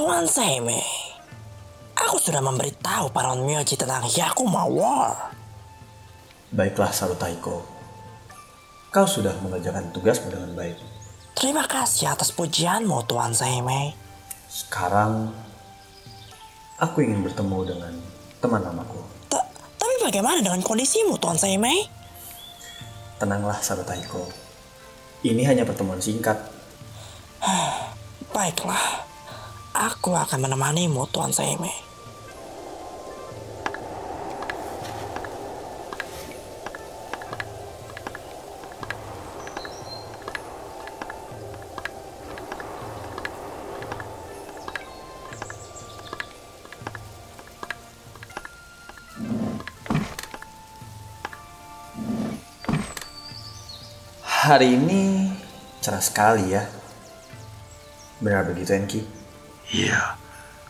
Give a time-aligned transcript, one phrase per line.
[0.00, 0.80] Tuan Seimei,
[1.92, 5.36] aku sudah memberitahu para Onmyoji tentang Yakuma War.
[6.48, 7.60] Baiklah Sarutaiko,
[8.88, 10.80] kau sudah mengerjakan tugasmu dengan baik.
[11.36, 13.92] Terima kasih atas pujianmu, Tuan Seimei.
[14.48, 15.36] Sekarang,
[16.80, 17.92] aku ingin bertemu dengan
[18.40, 19.04] teman lamaku.
[19.28, 21.84] Ta- tapi bagaimana dengan kondisimu, Tuan Seimei?
[23.20, 24.32] Tenanglah Sarutaiko,
[25.28, 26.40] ini hanya pertemuan singkat.
[28.32, 29.09] Baiklah,
[29.74, 31.90] aku akan menemanimu, Tuan Seimei.
[54.50, 55.30] Hari ini
[55.78, 56.66] cerah sekali ya.
[58.18, 59.19] Benar begitu Enki?
[59.70, 60.18] Iya,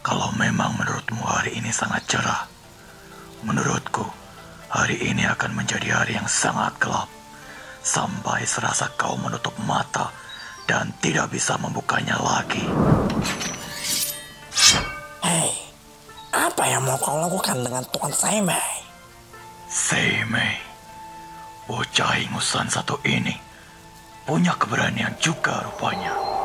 [0.05, 2.45] kalau memang menurutmu hari ini sangat cerah.
[3.41, 4.05] Menurutku,
[4.69, 7.09] hari ini akan menjadi hari yang sangat gelap.
[7.81, 10.12] Sampai serasa kau menutup mata
[10.69, 12.61] dan tidak bisa membukanya lagi.
[15.25, 15.48] Hei,
[16.37, 18.84] apa yang mau kau lakukan dengan Tuan Seimei?
[19.65, 20.60] Seimei,
[21.65, 23.33] bocah ingusan satu ini
[24.28, 26.40] punya keberanian juga rupanya.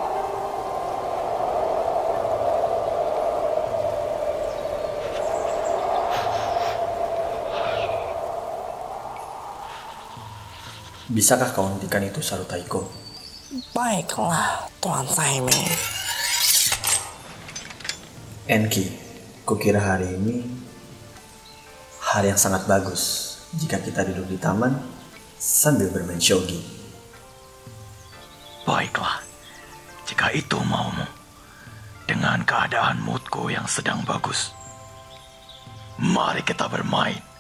[11.06, 12.90] Bisakah kau hentikan itu Sarutaiko?
[13.78, 15.70] Baiklah, Tuan Seimei.
[18.50, 18.90] Enki,
[19.46, 20.42] kukira hari ini
[22.02, 24.82] hari yang sangat bagus jika kita duduk di taman
[25.38, 26.58] sambil bermain shogi.
[28.66, 29.22] Baiklah,
[30.10, 31.06] jika itu maumu,
[32.10, 34.50] dengan keadaan moodku yang sedang bagus,
[36.02, 37.35] mari kita bermain.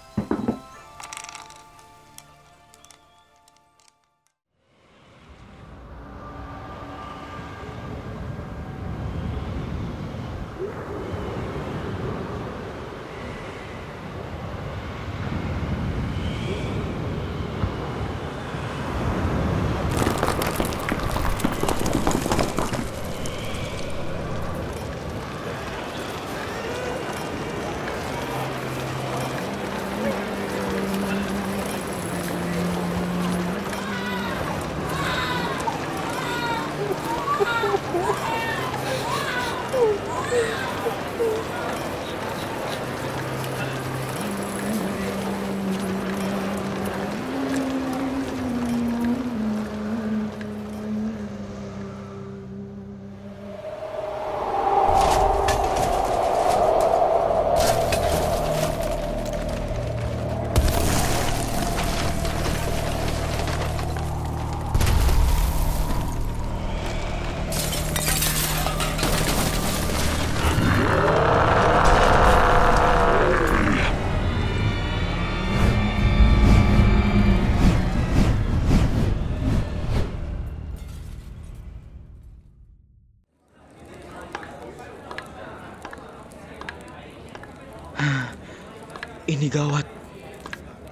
[89.25, 89.89] Ini gawat.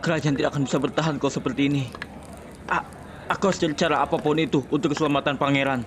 [0.02, 1.86] Kerajaan tidak akan bisa bertahan kalau seperti ini.
[2.66, 2.82] A-
[3.30, 5.86] aku harus cari cara apa pun itu untuk keselamatan pangeran.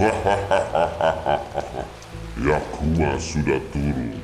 [2.40, 4.16] Yakuma sudah turun.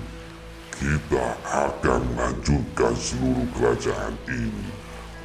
[0.73, 4.73] Kita akan menghancurkan seluruh kerajaan ini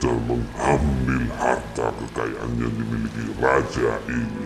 [0.03, 1.50] dan mengambil harta
[2.11, 4.43] kekayaan yang dimiliki raja ini.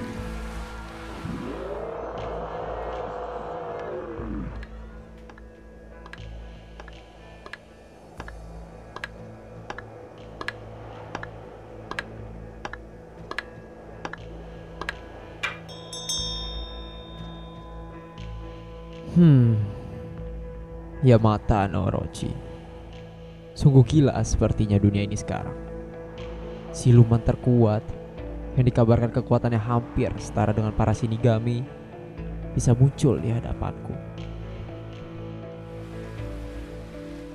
[19.16, 19.58] Hmm.
[21.02, 22.30] Yamata no Orochi.
[23.56, 25.65] Sungguh gila sepertinya dunia ini sekarang.
[26.76, 27.88] Siluman terkuat
[28.60, 31.64] yang dikabarkan kekuatannya hampir setara dengan para Shinigami
[32.52, 33.96] bisa muncul di hadapanku.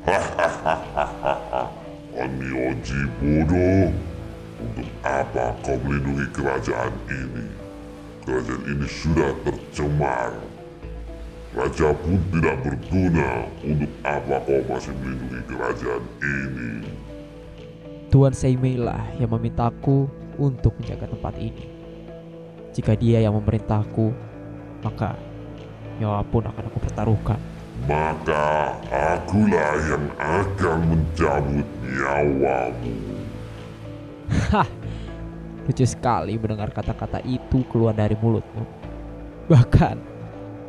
[2.21, 3.89] Onmyoji bodoh.
[4.61, 7.49] Untuk apa kau melindungi kerajaan ini?
[8.29, 10.37] Kerajaan ini sudah tercemar.
[11.57, 13.49] Raja pun tidak berguna.
[13.65, 17.00] Untuk apa kau masih melindungi kerajaan ini?
[18.11, 21.63] Tuan Seimei lah yang memintaku untuk menjaga tempat ini.
[22.75, 24.11] Jika dia yang memerintahku,
[24.83, 25.15] maka
[26.03, 27.39] nyawa pun akan aku pertaruhkan.
[27.87, 32.95] Maka akulah yang akan mencabut nyawamu.
[34.51, 34.67] Hah,
[35.71, 38.67] lucu sekali mendengar kata-kata itu keluar dari mulutmu.
[39.47, 39.97] Bahkan,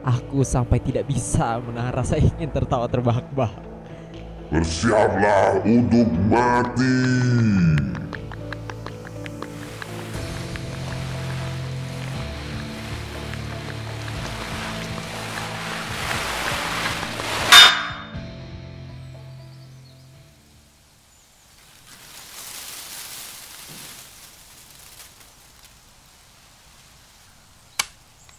[0.05, 3.70] aku sampai tidak bisa menahan rasa ingin tertawa terbahak-bahak.
[4.51, 6.91] Bersiaplah untuk mati.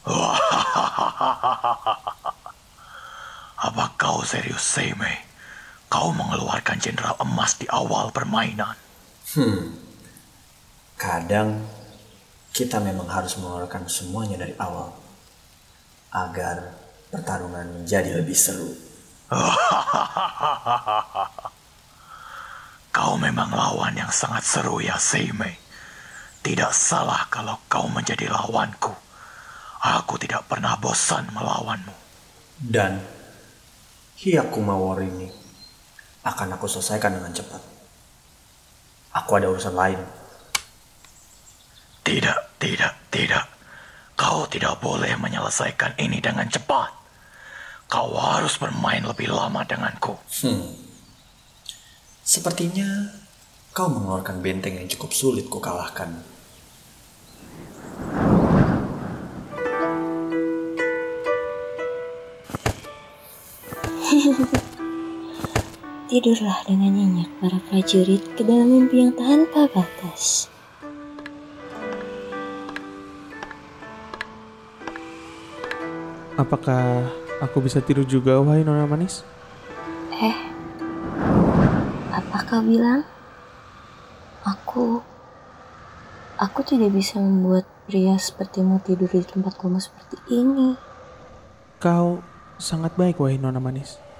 [3.65, 5.32] Apa kau serius, Seimei?
[6.03, 8.75] Kau mengeluarkan jenderal emas di awal permainan.
[10.99, 11.63] Kadang
[12.51, 14.91] kita memang harus mengeluarkan semuanya dari awal
[16.11, 16.75] agar
[17.07, 18.75] pertarungan menjadi lebih seru.
[22.99, 25.55] Kau memang lawan yang sangat seru ya, Seimei.
[26.43, 28.91] Tidak salah kalau kau menjadi lawanku.
[29.87, 31.95] Aku tidak pernah bosan melawanmu.
[32.59, 32.99] Dan
[34.19, 35.42] Hyakuma War ini
[36.23, 37.63] akan aku selesaikan dengan cepat.
[39.13, 40.01] Aku ada urusan lain.
[42.03, 43.45] Tidak, tidak, tidak.
[44.15, 46.91] Kau tidak boleh menyelesaikan ini dengan cepat.
[47.91, 50.17] Kau harus bermain lebih lama denganku.
[52.23, 53.13] Sepertinya
[53.75, 56.23] kau mengeluarkan benteng yang cukup sulit ku kalahkan.
[66.13, 70.45] Tidurlah dengan nyenyak para prajurit ke dalam mimpi yang tanpa batas.
[76.37, 77.09] Apakah
[77.41, 79.25] aku bisa tidur juga, wahai Nona Manis?
[80.13, 80.37] Eh,
[82.13, 83.09] apa kau bilang?
[84.45, 85.01] Aku,
[86.37, 90.77] aku tidak bisa membuat pria sepertimu tidur di tempat kumuh seperti ini.
[91.81, 92.21] Kau
[92.61, 94.12] sangat baik, wahai Nona Manis.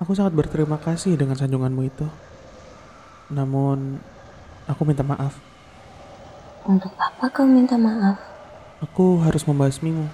[0.00, 2.08] Aku sangat berterima kasih dengan sanjunganmu itu.
[3.28, 4.00] Namun,
[4.64, 5.36] aku minta maaf.
[6.64, 8.16] Untuk apa kau minta maaf?
[8.80, 10.08] Aku harus membasmimu.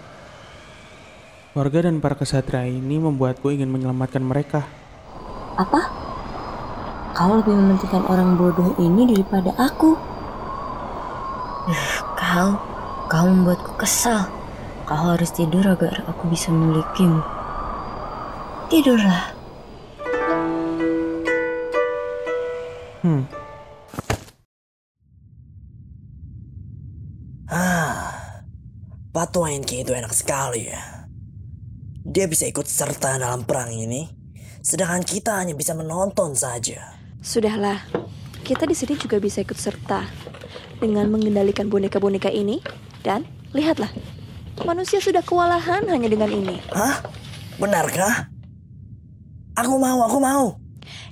[1.54, 4.66] Warga dan para kesatria ini membuatku ingin menyelamatkan mereka.
[5.54, 5.86] Apa?
[7.14, 9.94] Kau lebih mementingkan orang bodoh ini daripada aku.
[12.18, 12.58] Kau,
[13.06, 14.26] kau membuatku kesal.
[14.82, 17.22] Kau harus tidur agar aku bisa memilikimu.
[18.66, 19.35] Tidurlah.
[23.06, 23.22] Hmm,
[27.46, 28.42] Ah,
[29.14, 31.06] Patu Enki itu enak sekali ya.
[32.02, 34.10] Dia bisa ikut serta dalam perang ini,
[34.58, 36.98] sedangkan kita hanya bisa menonton saja.
[37.22, 37.78] Sudahlah,
[38.42, 40.02] kita di sini juga bisa ikut serta
[40.82, 42.58] dengan mengendalikan boneka-boneka ini
[43.06, 43.22] dan
[43.54, 43.94] lihatlah,
[44.66, 46.58] manusia sudah kewalahan hanya dengan ini.
[46.74, 47.06] Hah?
[47.62, 48.26] Benarkah?
[49.54, 50.66] Aku mau, aku mau.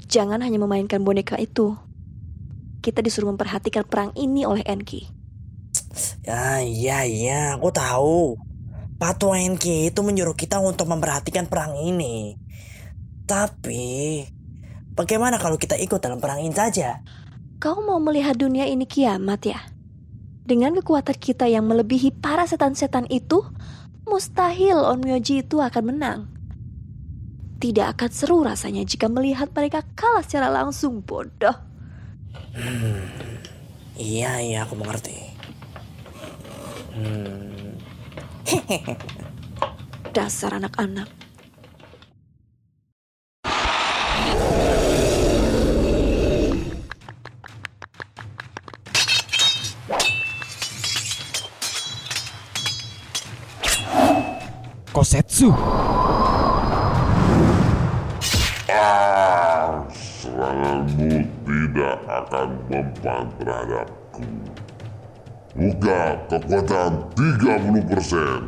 [0.04, 1.74] Jangan hanya memainkan boneka itu.
[2.84, 5.08] Kita disuruh memperhatikan perang ini oleh Enki.
[6.20, 8.36] Ya, iya, iya, aku tahu.
[9.00, 12.36] Patu Enki itu menyuruh kita untuk memperhatikan perang ini.
[13.24, 14.20] Tapi,
[14.92, 17.00] bagaimana kalau kita ikut dalam perang ini saja?
[17.56, 19.64] Kau mau melihat dunia ini kiamat ya?
[20.44, 23.40] Dengan kekuatan kita yang melebihi para setan-setan itu,
[24.04, 26.20] mustahil Onmyoji itu akan menang.
[27.64, 31.73] Tidak akan seru rasanya jika melihat mereka kalah secara langsung, bodoh.
[33.94, 35.16] Iya, iya, aku mengerti.
[36.94, 37.78] Hmm,
[40.14, 41.10] Dasar anak-anak.
[54.94, 55.50] Kosetsu.
[58.70, 59.82] Ah,
[61.74, 64.22] tidak akan mempan terhadapku.
[65.58, 68.46] Buka kekuatan 30%.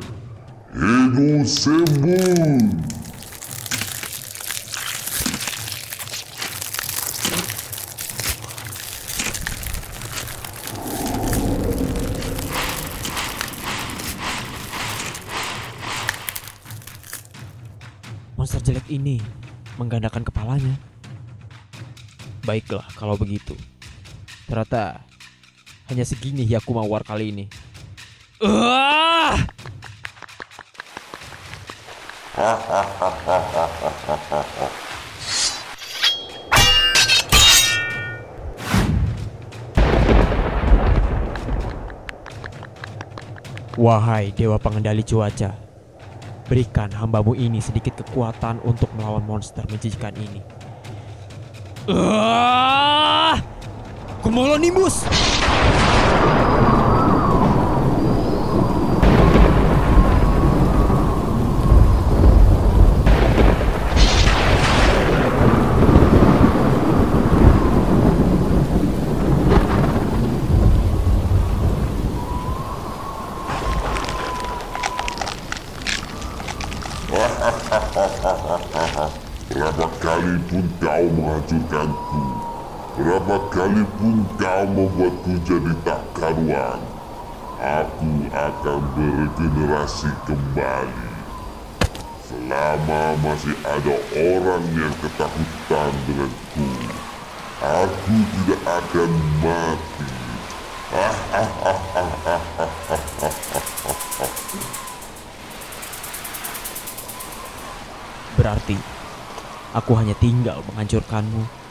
[0.71, 2.71] Hino Sembun.
[18.39, 19.19] Monster jelek ini
[19.83, 20.79] menggandakan kepalanya.
[22.47, 23.59] Baiklah kalau begitu.
[24.47, 25.03] Ternyata
[25.91, 27.45] hanya segini Hyakumo War kali ini.
[28.39, 29.35] Ah!
[43.77, 45.53] Wahai Dewa Pengendali Cuaca,
[46.49, 50.66] berikan hambamu ini sedikit kekuatan untuk melawan monster menjijikan ini.
[51.89, 53.39] Ah!
[54.19, 55.07] Cumulonimbus!
[79.47, 82.23] Berapa kali pun kau menghancurkanku,
[82.97, 86.81] berapa kali pun kau membuatku jadi tak karuan,
[87.61, 91.09] aku akan beregenerasi kembali.
[92.27, 96.69] Selama masih ada orang yang ketakutan denganku,
[97.61, 99.11] aku tidak akan
[99.45, 100.09] mati.
[108.37, 108.79] Berarti
[109.75, 111.66] aku hanya tinggal menghancurkanmu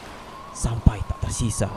[0.56, 1.68] sampai tak tersisa.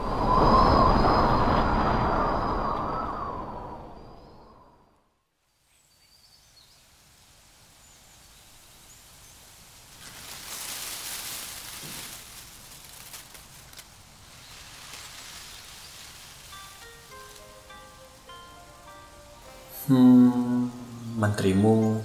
[19.90, 20.70] Hmm,
[21.18, 21.98] menterimu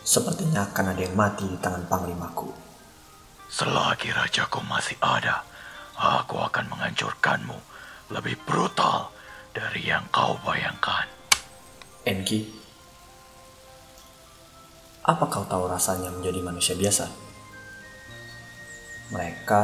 [0.00, 2.48] sepertinya akan ada yang mati di tangan panglimaku.
[3.52, 5.44] Selagi rajaku masih ada,
[5.96, 7.56] aku akan menghancurkanmu
[8.12, 9.10] lebih brutal
[9.56, 11.08] dari yang kau bayangkan.
[12.06, 12.46] Enki,
[15.02, 17.08] apa kau tahu rasanya menjadi manusia biasa?
[19.10, 19.62] Mereka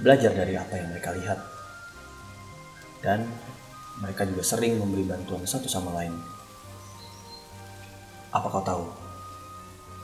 [0.00, 1.40] belajar dari apa yang mereka lihat.
[3.00, 3.24] Dan
[4.00, 6.12] mereka juga sering memberi bantuan satu sama lain.
[8.32, 8.84] Apa kau tahu?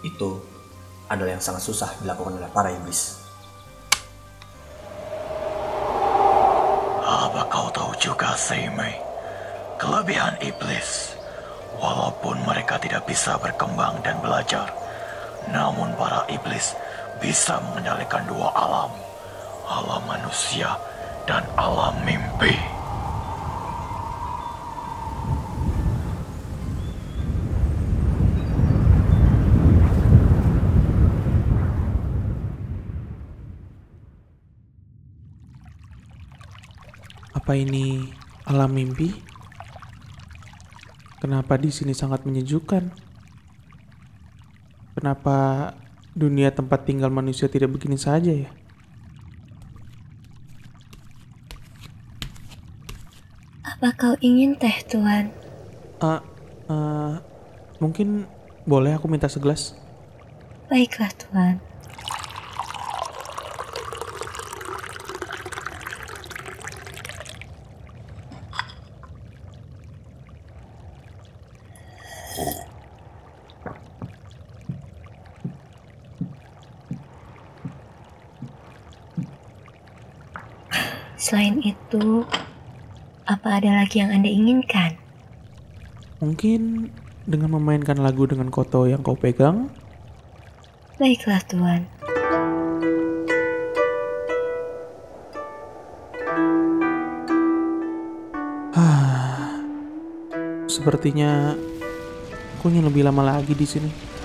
[0.04, 0.40] Itu
[1.12, 3.25] adalah yang sangat susah dilakukan oleh para iblis.
[8.06, 8.94] Juga, Seimei?
[9.82, 11.18] Kelebihan iblis.
[11.82, 14.70] Walaupun mereka tidak bisa berkembang dan belajar,
[15.50, 16.72] namun para iblis
[17.18, 18.94] bisa mengendalikan dua alam.
[19.66, 20.78] Alam manusia
[21.26, 22.75] dan alam mimpi.
[37.46, 38.02] Apa ini
[38.42, 39.14] alam mimpi?
[41.22, 42.90] Kenapa di sini sangat menyejukkan?
[44.98, 45.70] Kenapa
[46.10, 48.50] dunia tempat tinggal manusia tidak begini saja ya?
[53.62, 55.30] Apa kau ingin teh, Tuan?
[56.02, 56.26] Ah,
[56.66, 57.22] ah,
[57.78, 58.26] mungkin
[58.66, 59.78] boleh aku minta segelas?
[60.66, 61.62] Baiklah, Tuan.
[81.26, 82.22] Selain itu,
[83.26, 85.00] apa ada lagi yang Anda inginkan?
[86.20, 86.92] Mungkin
[87.24, 89.72] dengan memainkan lagu dengan koto yang kau pegang,
[90.96, 91.84] Baiklah, Tuan.
[98.72, 99.60] Ah,
[100.64, 101.52] sepertinya
[102.56, 104.15] aku ingin lebih lama lagi di sini.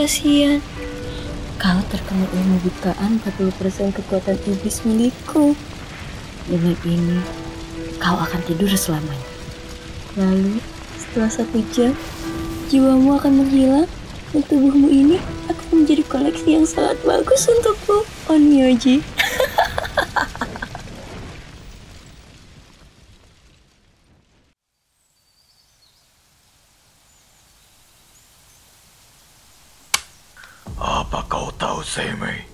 [0.00, 0.64] Kasihan.
[1.60, 5.52] Kau terkena ilmu bukaan 40% kekuatan iblis milikku.
[6.48, 7.20] Dengan ini,
[8.00, 9.28] kau akan tidur selamanya.
[10.16, 10.56] Lalu,
[10.96, 11.92] setelah satu jam,
[12.72, 13.86] jiwamu akan menghilang
[14.32, 15.20] dan tubuhmu ini
[15.52, 19.04] akan menjadi koleksi yang sangat bagus untukku, Onmyoji.
[30.80, 32.46] Apa kau tahu, Seimei?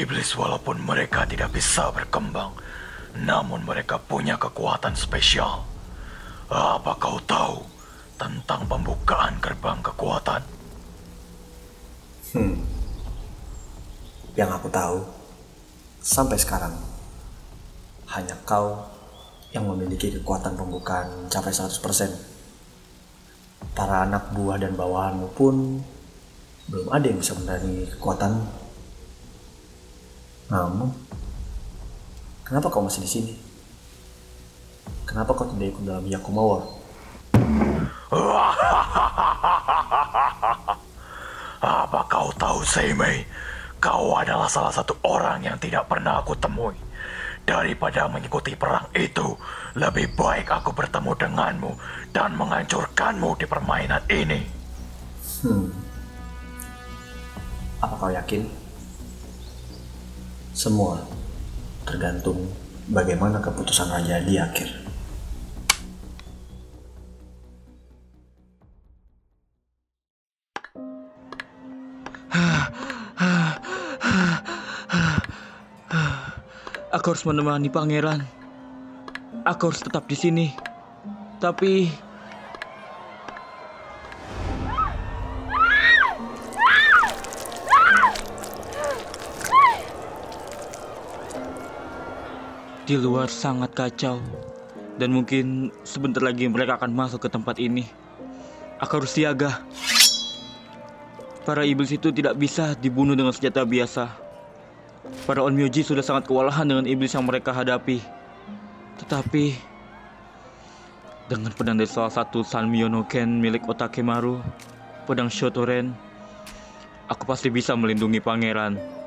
[0.00, 2.56] Iblis walaupun mereka tidak bisa berkembang,
[3.20, 5.68] namun mereka punya kekuatan spesial.
[6.48, 7.60] Apa kau tahu
[8.16, 10.40] tentang pembukaan gerbang kekuatan?
[12.32, 12.64] Hmm.
[14.40, 15.04] Yang aku tahu,
[16.00, 16.72] sampai sekarang,
[18.08, 18.80] hanya kau
[19.52, 21.76] yang memiliki kekuatan pembukaan mencapai 100%.
[23.76, 25.84] Para anak buah dan bawahanmu pun
[26.72, 28.59] belum ada yang bisa menandingi kekuatan.
[30.50, 30.90] Namun,
[32.42, 33.38] kenapa kau masih di sini?
[35.06, 36.66] Kenapa kau tidak ikut dalam Yakuma War?
[41.62, 43.22] Apa kau tahu, Seimei?
[43.78, 46.76] Kau adalah salah satu orang yang tidak pernah aku temui.
[47.46, 49.32] Daripada mengikuti perang itu,
[49.78, 51.72] lebih baik aku bertemu denganmu
[52.12, 54.44] dan menghancurkanmu di permainan ini.
[55.40, 55.72] Hmm.
[57.80, 58.59] Apa kau yakin?
[60.60, 61.00] Semua
[61.88, 62.52] tergantung
[62.92, 64.68] bagaimana keputusan Raja di akhir.
[76.92, 78.20] Aku harus menemani pangeran.
[79.48, 80.52] Aku harus tetap di sini.
[81.40, 81.88] Tapi
[92.90, 94.18] di luar sangat kacau
[94.98, 97.86] dan mungkin sebentar lagi mereka akan masuk ke tempat ini.
[98.82, 99.62] Aku harus siaga.
[101.46, 104.10] Para iblis itu tidak bisa dibunuh dengan senjata biasa.
[105.22, 108.02] Para Onmyoji sudah sangat kewalahan dengan iblis yang mereka hadapi.
[108.98, 109.54] Tetapi
[111.30, 112.90] dengan pedang dari salah satu Sanmyo
[113.38, 114.42] milik Otakemaru,
[115.06, 115.94] pedang Shotoren,
[117.06, 118.99] aku pasti bisa melindungi pangeran.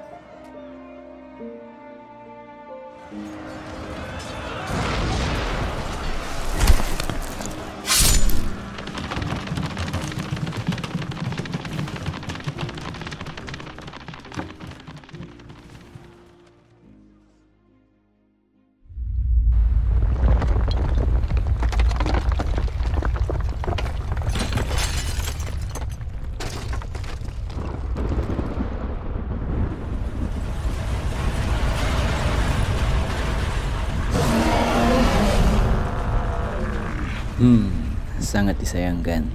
[38.34, 39.30] Sangat disayangkan.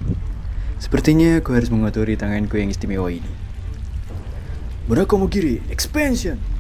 [0.82, 3.30] Sepertinya aku harus mengotori tanganku yang istimewa ini.
[4.90, 6.42] Murakamo-giri, expansion!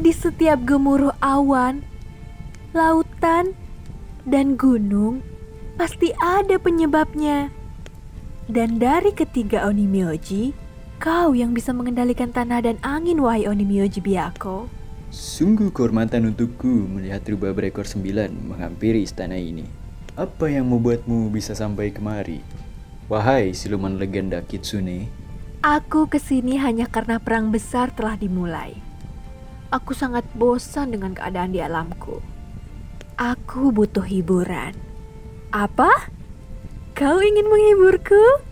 [0.00, 1.84] Di setiap gemuruh awan,
[2.72, 3.52] lautan,
[4.26, 5.22] dan gunung
[5.78, 7.48] pasti ada penyebabnya.
[8.50, 10.54] Dan dari ketiga Onimyoji,
[10.98, 14.66] kau yang bisa mengendalikan tanah dan angin wahai Onimyoji Byaku.
[15.14, 19.64] Sungguh kehormatan untukku melihat rubah berekor sembilan menghampiri istana ini.
[20.18, 22.42] Apa yang membuatmu bisa sampai kemari?
[23.06, 25.06] Wahai siluman legenda Kitsune,
[25.66, 28.78] Aku ke sini hanya karena perang besar telah dimulai.
[29.74, 32.22] Aku sangat bosan dengan keadaan di alamku.
[33.16, 34.76] Aku butuh hiburan.
[35.48, 35.88] Apa?
[36.92, 38.46] Kau ingin menghiburku?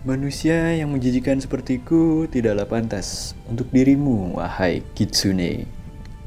[0.00, 5.68] manusia yang menjijikan sepertiku tidaklah pantas untuk dirimu, wahai Kitsune.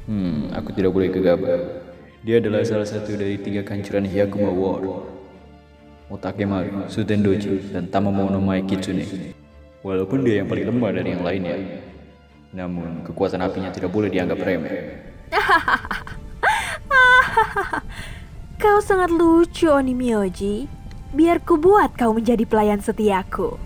[0.06, 1.82] Hmm, aku tidak boleh gegabah.
[2.22, 5.10] Dia adalah salah satu dari tiga kancuran Hyakuma War.
[6.14, 9.34] Otakemaru, Sutendoji, dan Tamamono Mai Kitsune.
[9.82, 11.58] Walaupun dia yang paling lemah dari yang lainnya.
[12.54, 14.74] Namun, kekuatan apinya tidak boleh dianggap remeh.
[18.62, 20.68] Kau sangat lucu, Onimyoji.
[21.14, 23.62] Biar ku buat kau menjadi pelayan setiaku.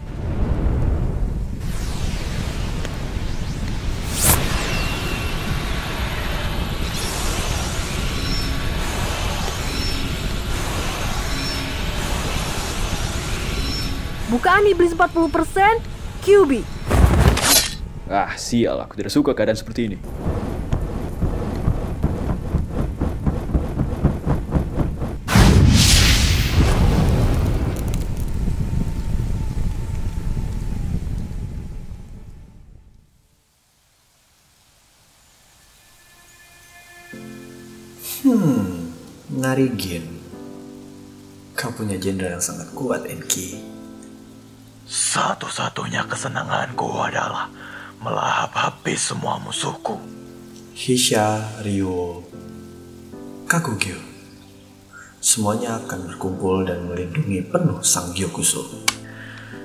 [14.27, 15.79] Bukaan iblis 40%,
[16.19, 16.51] QB.
[18.11, 19.97] Ah, sial, aku tidak suka keadaan seperti ini.
[39.57, 40.05] Narigin.
[41.57, 43.57] Kau punya jenderal yang sangat kuat, Enki.
[44.85, 47.49] Satu-satunya kesenanganku adalah
[47.97, 49.97] melahap habis semua musuhku.
[50.77, 52.21] Hisha, Ryo,
[53.49, 53.97] Kakugyo,
[55.25, 58.85] semuanya akan berkumpul dan melindungi penuh Sang Gyokuso.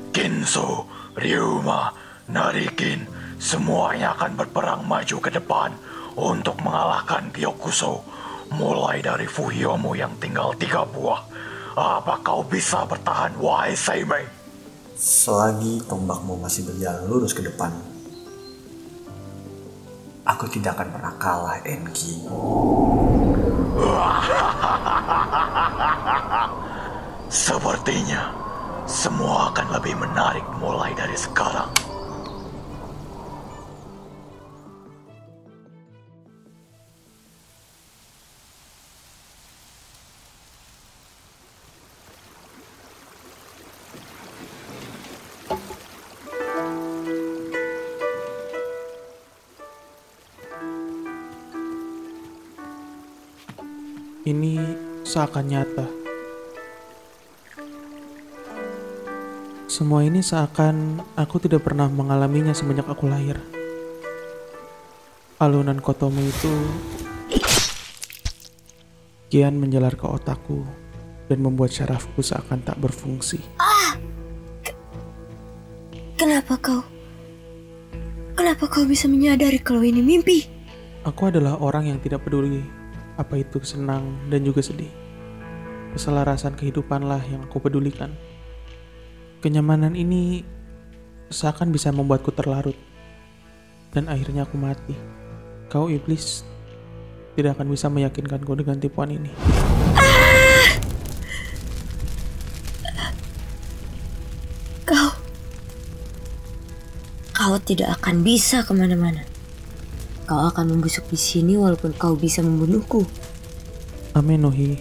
[0.08, 0.88] Kinso,
[1.20, 1.92] Ryuma,
[2.32, 3.04] Narikin,
[3.36, 5.76] semuanya akan berperang maju ke depan
[6.16, 8.21] untuk mengalahkan Gyokuso.
[8.56, 11.24] Mulai dari Fuhyomu yang tinggal tiga buah.
[11.72, 14.28] Apa kau bisa bertahan, wahai Seimei?
[14.92, 17.72] Selagi tombakmu masih berjalan lurus ke depan,
[20.22, 22.22] aku tidak akan pernah kalah, Enki.
[27.32, 28.30] Sepertinya
[28.84, 31.72] semua akan lebih menarik mulai dari sekarang.
[54.22, 54.54] Ini
[55.02, 55.82] seakan nyata.
[59.66, 63.42] Semua ini seakan aku tidak pernah mengalaminya semenjak aku lahir.
[65.42, 66.54] Alunan kotomu itu
[69.26, 70.62] kian menjalar ke otakku
[71.26, 73.42] dan membuat syarafku seakan tak berfungsi.
[76.14, 76.86] Kenapa kau?
[78.38, 80.46] Kenapa kau bisa menyadari kalau ini mimpi?
[81.02, 82.81] Aku adalah orang yang tidak peduli
[83.20, 84.90] apa itu senang dan juga sedih.
[85.92, 88.16] Keselarasan kehidupanlah yang aku pedulikan.
[89.44, 90.40] Kenyamanan ini
[91.28, 92.76] seakan bisa membuatku terlarut.
[93.92, 94.96] Dan akhirnya aku mati.
[95.68, 96.48] Kau iblis
[97.36, 99.32] tidak akan bisa meyakinkanku dengan tipuan ini.
[104.88, 105.08] Kau...
[107.32, 109.31] Kau tidak akan bisa ke mana-mana.
[110.22, 113.04] Kau akan membusuk di sini walaupun kau bisa membunuhku.
[114.16, 114.78] Amenohi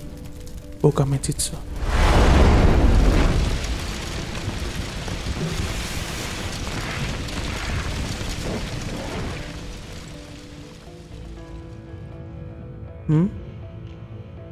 [0.80, 1.56] Okametitsu.
[13.12, 13.28] Hmm?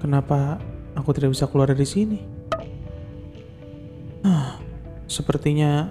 [0.03, 0.59] Kenapa
[0.97, 2.39] aku tidak bisa keluar dari sini?
[5.09, 5.89] Sepertinya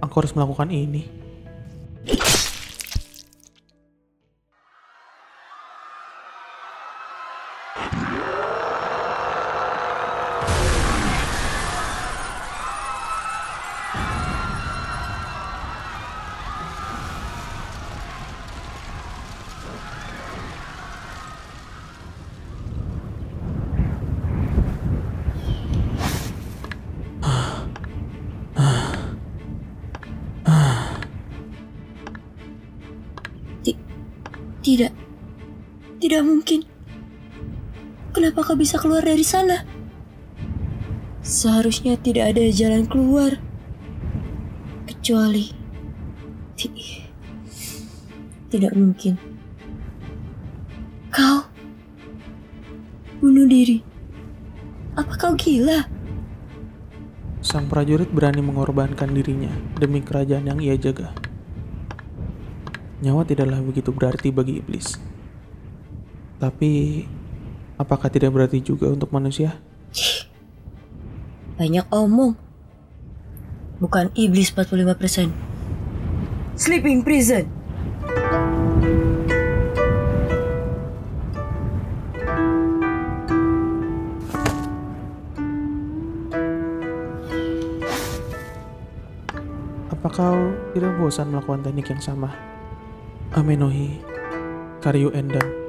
[0.00, 1.19] aku harus melakukan ini.
[38.60, 39.64] Bisa keluar dari sana?
[41.24, 43.40] Seharusnya tidak ada jalan keluar.
[44.84, 45.48] Kecuali...
[46.60, 47.08] Ti-
[48.52, 49.16] Tidak mungkin.
[51.08, 51.48] Kau...
[53.24, 53.80] Bunuh diri.
[54.96, 55.88] Apa kau gila?
[57.40, 59.48] Sang prajurit berani mengorbankan dirinya
[59.80, 61.16] demi kerajaan yang ia jaga.
[63.00, 65.00] Nyawa tidaklah begitu berarti bagi iblis.
[66.36, 67.04] Tapi,
[67.80, 69.56] apakah tidak berarti juga untuk manusia?
[71.56, 72.36] Banyak omong.
[73.80, 75.32] Bukan iblis 45%.
[76.60, 77.48] Sleeping prison.
[89.88, 92.28] Apa kau tidak bosan melakukan teknik yang sama?
[93.32, 94.00] Amenohi,
[94.84, 95.59] Karyu Endang.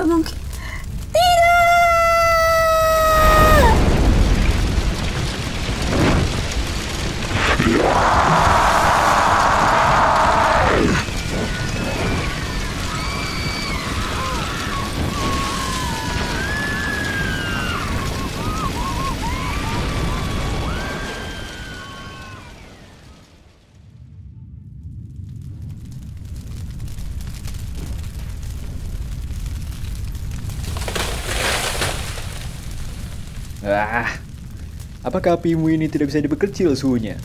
[0.00, 0.39] Tidak
[35.10, 37.18] apakah apimu ini tidak bisa diperkecil suhunya?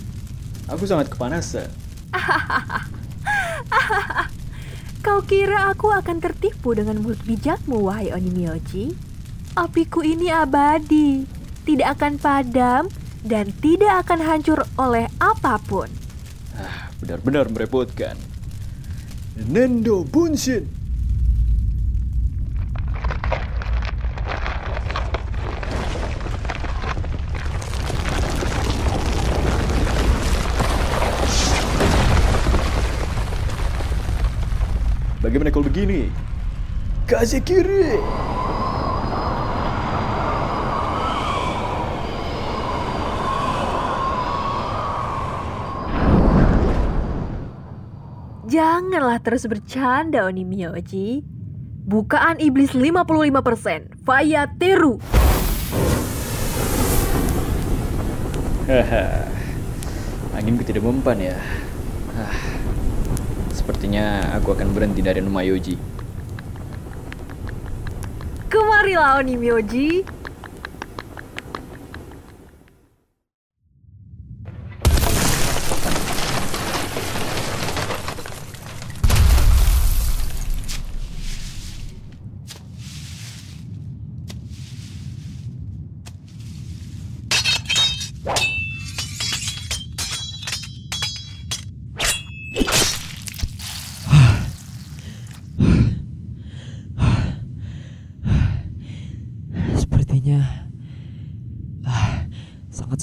[0.65, 1.69] Aku sangat kepanasan.
[5.05, 8.97] Kau kira aku akan tertipu dengan mulut bijakmu, wahai Onimyoji?
[9.53, 11.29] Apiku ini abadi,
[11.69, 12.89] tidak akan padam
[13.21, 15.85] dan tidak akan hancur oleh apa pun.
[16.57, 18.17] Ah, benar-benar merepotkan.
[19.37, 20.84] Nendo Bunshin.
[35.25, 36.05] Bagaimana kalau begini?
[37.09, 37.97] Kasih kiri.
[48.45, 51.25] Janganlah terus bercanda, Onimyoji.
[51.89, 55.01] Bukaan iblis 55%, Faya Teru.
[58.69, 59.25] Haha,
[60.37, 61.37] anginku tidak mempan ya.
[62.13, 62.54] Ah,
[63.65, 65.73] sepertinya aku akan berhenti dari Numayoji.
[68.45, 70.05] Kemarilah, Onimyoji.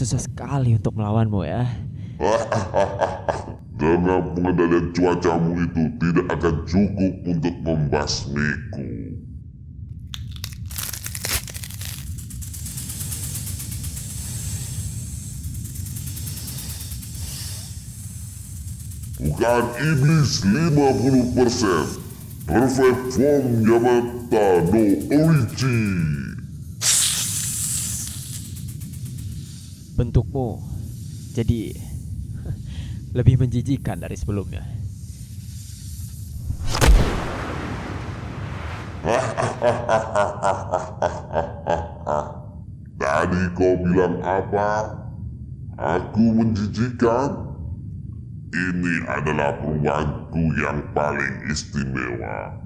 [0.03, 1.63] Susah sekali untuk melawanmu ya.
[3.79, 8.91] Dengan pengendalian cuacamu itu tidak akan cukup untuk membasmiku.
[19.23, 22.03] Bukan iblis 50%.
[22.43, 24.83] Perfect form Yamata no
[25.15, 26.22] Orichi.
[30.03, 30.59] Bentukmu
[31.31, 31.79] jadi
[33.23, 34.67] lebih menjijikan dari sebelumnya.
[42.99, 44.91] Tadi kau bilang apa?
[45.79, 47.55] Aku menjijikan?
[48.51, 52.59] Ini adalah perubahanku yang paling istimewa.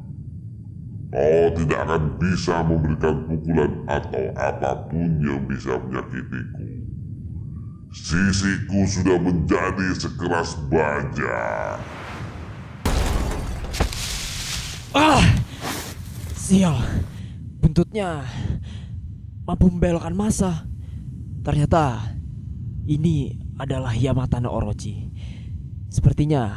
[1.12, 6.55] Kau tidak akan bisa memberikan pukulan atau apa pun yang bisa menyakitiku.
[7.96, 11.80] Sisiku sudah menjadi sekeras baja.
[14.92, 15.24] Ah!
[16.36, 16.76] Sial.
[17.56, 18.20] Buntutnya
[19.48, 20.68] mampu membelokkan masa.
[21.40, 22.12] Ternyata
[22.84, 25.08] ini adalah Yamata no Orochi.
[25.88, 26.52] Sepertinya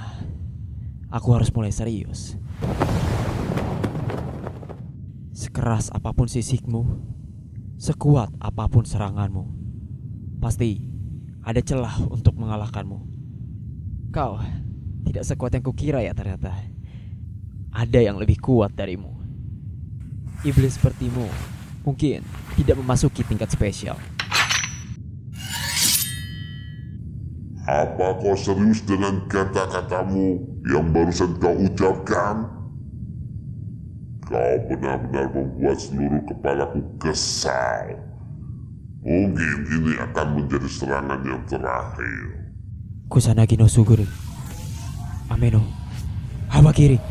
[1.07, 2.35] aku harus mulai serius.
[5.31, 6.83] Sekeras apa pun sisikmu,
[7.79, 9.47] sekuat apa pun seranganmu,
[10.43, 10.88] pasti
[11.49, 13.01] ada celah untuk mengalahkanmu.
[14.13, 14.37] Kau
[15.09, 16.53] tidak sekuat yang kukira ya ternyata.
[17.73, 19.17] Ada yang lebih kuat darimu.
[20.45, 21.25] Iblis sepertimu
[21.81, 22.21] mungkin
[22.53, 23.97] tidak memasuki tingkat spesial.
[27.65, 32.45] Apa kau serius dengan kata-katamu yang barusan kau ucapkan?
[34.21, 37.97] Kau benar-benar membuat seluruh kepalaku kesal.
[39.09, 42.45] Mungkin ini akan menjadi serangan yang terakhir.
[43.09, 44.05] Kusanagi no Suguru.
[45.33, 45.65] Ameno.
[46.53, 47.01] Hawa kiri.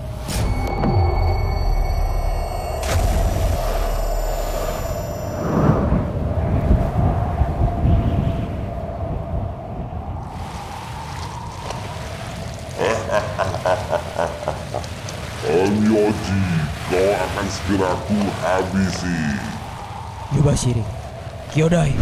[15.50, 16.42] Onyoji,
[16.94, 19.18] kau akan segera ku habisi.
[20.38, 20.97] Yubashiri.
[21.52, 21.92] Kyodai.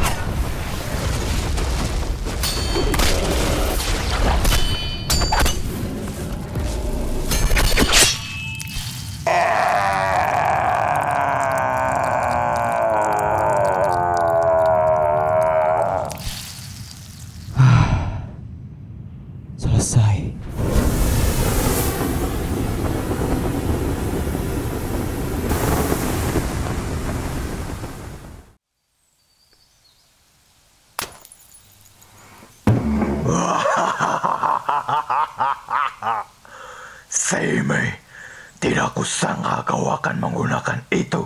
[39.76, 41.20] Kau akan menggunakan itu.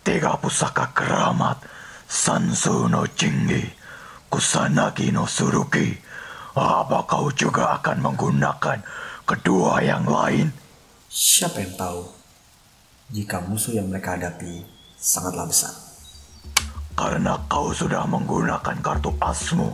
[0.00, 1.60] Tiga pusaka keramat,
[2.08, 3.68] Sansu no Jinggi,
[4.32, 5.92] Kusanagi no Suruki,
[6.56, 8.80] Apa kau juga akan menggunakan
[9.28, 10.48] kedua yang lain?
[11.12, 12.00] Siapa yang tahu
[13.12, 14.64] jika musuh yang mereka hadapi
[14.96, 15.76] sangatlah besar.
[16.96, 19.68] Karena kau sudah menggunakan kartu asmu,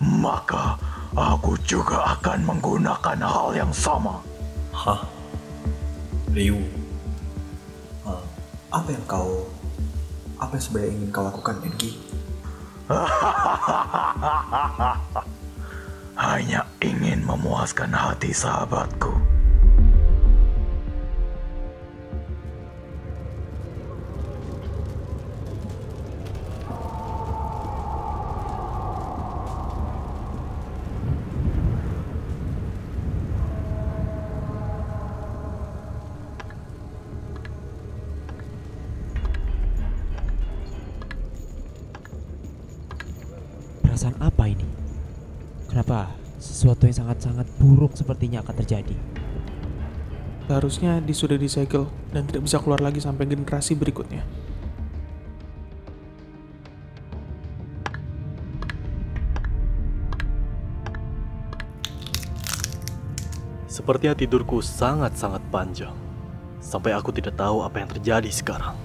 [0.00, 0.80] maka
[1.12, 4.16] aku juga akan menggunakan hal yang sama.
[4.72, 5.04] Hah?
[6.32, 6.73] Ryu?
[8.74, 9.46] Apa yang kau...
[10.42, 11.94] Apa yang sebenarnya ingin kau lakukan, Enki?
[16.26, 19.33] Hanya ingin memuaskan hati sahabatku.
[44.04, 44.68] Perasaan apa ini?
[45.64, 48.92] Kenapa sesuatu yang sangat-sangat buruk sepertinya akan terjadi?
[50.44, 54.20] Seharusnya dia sudah disegel dan tidak bisa keluar lagi sampai generasi berikutnya.
[63.64, 65.96] Sepertinya tidurku sangat-sangat panjang.
[66.60, 68.76] Sampai aku tidak tahu apa yang terjadi sekarang.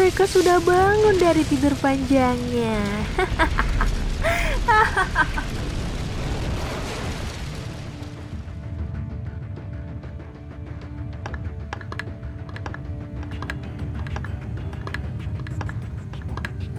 [0.00, 2.80] Mereka sudah bangun dari tidur panjangnya.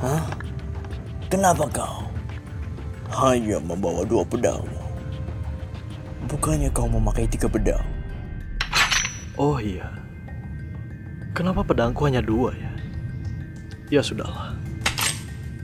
[0.01, 0.25] Hah?
[1.29, 2.09] Kenapa kau
[3.21, 4.65] hanya membawa dua pedang?
[6.25, 7.85] Bukannya kau memakai tiga pedang?
[9.37, 9.93] Oh iya.
[11.37, 12.70] Kenapa pedangku hanya dua ya?
[13.91, 14.55] Ya sudahlah.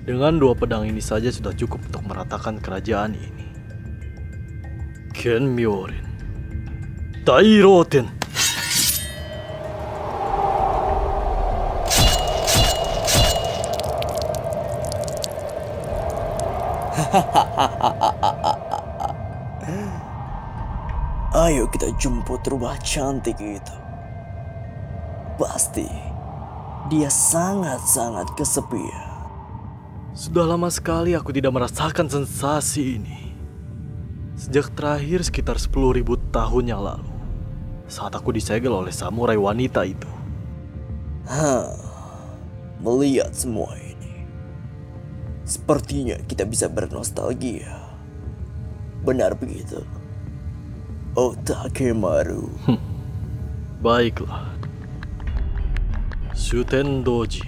[0.03, 3.47] Dengan dua pedang ini saja sudah cukup untuk meratakan kerajaan ini.
[5.15, 6.03] Ken Myorin.
[7.23, 8.11] Dairoten.
[21.47, 23.75] Ayo kita jemput rumah cantik itu.
[25.39, 26.06] Pasti
[26.87, 29.11] dia sangat-sangat kesepian.
[30.15, 33.35] Sudah lama sekali aku tidak merasakan sensasi ini.
[34.39, 37.11] Sejak terakhir sekitar 10.000 tahun yang lalu.
[37.91, 40.09] Saat aku disegel oleh samurai wanita itu.
[41.27, 41.69] Hah,
[42.79, 44.23] melihat semua ini.
[45.43, 47.77] Sepertinya kita bisa bernostalgia.
[49.03, 49.83] Benar begitu.
[51.13, 52.47] Otakemaru.
[53.85, 54.56] Baiklah.
[56.37, 57.41] Shuten Doji.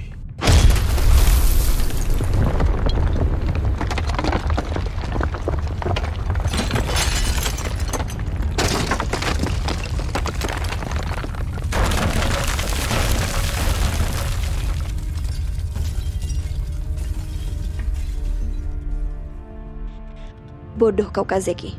[20.74, 21.78] Bodoh kau Kazeki.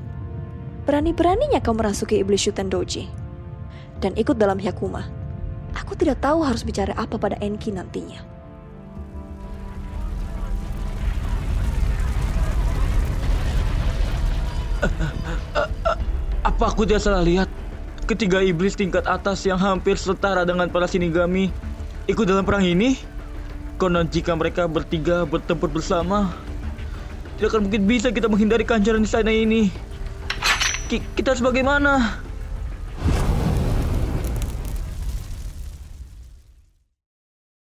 [0.87, 3.11] Berani-beraninya kau merasuki iblis Shuten Doji.
[3.99, 5.20] Dan ikut dalam Hyakuma.
[5.91, 8.23] Aku tidak tahu harus bicara apa pada Enki nantinya.
[16.47, 17.51] Apa aku tidak salah lihat?
[18.07, 21.51] Ketiga iblis tingkat atas yang hampir setara dengan para sinigami
[22.07, 22.95] ikut dalam perang ini?
[23.75, 26.31] Konon jika mereka bertiga bertempur bersama,
[27.35, 29.75] tidak akan mungkin bisa kita menghindari kancaran di sana ini.
[30.87, 32.23] Ki- kita harus bagaimana?